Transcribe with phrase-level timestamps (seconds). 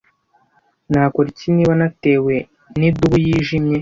[0.91, 2.33] Nakora iki niba natewe
[2.79, 3.69] nidubu yijimye?